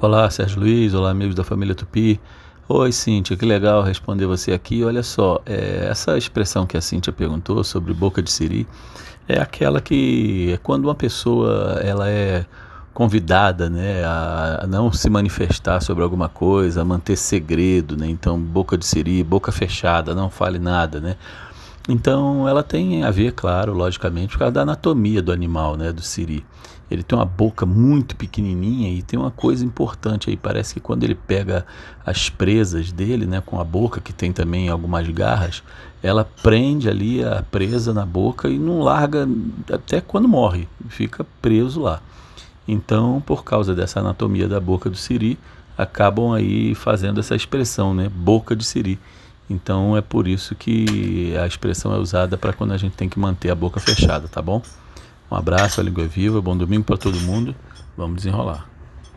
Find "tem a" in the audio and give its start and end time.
22.62-23.10